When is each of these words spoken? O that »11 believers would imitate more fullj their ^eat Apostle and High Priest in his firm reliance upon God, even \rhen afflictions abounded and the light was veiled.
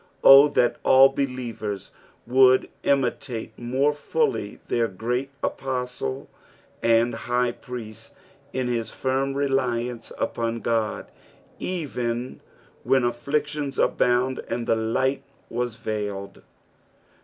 O 0.23 0.47
that 0.47 0.81
»11 0.81 1.13
believers 1.13 1.91
would 2.25 2.69
imitate 2.81 3.55
more 3.55 3.91
fullj 3.93 4.57
their 4.67 4.87
^eat 4.87 5.27
Apostle 5.43 6.27
and 6.81 7.13
High 7.13 7.51
Priest 7.51 8.15
in 8.51 8.67
his 8.67 8.89
firm 8.91 9.35
reliance 9.35 10.11
upon 10.17 10.61
God, 10.61 11.05
even 11.59 12.39
\rhen 12.83 13.03
afflictions 13.07 13.77
abounded 13.77 14.43
and 14.49 14.65
the 14.65 14.75
light 14.75 15.21
was 15.51 15.75
veiled. 15.75 16.41